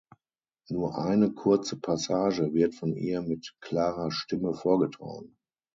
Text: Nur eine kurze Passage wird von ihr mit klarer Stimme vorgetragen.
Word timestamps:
Nur 0.71 0.97
eine 0.97 1.31
kurze 1.31 1.79
Passage 1.79 2.53
wird 2.55 2.73
von 2.73 2.95
ihr 2.95 3.21
mit 3.21 3.53
klarer 3.59 4.09
Stimme 4.09 4.55
vorgetragen. 4.55 5.37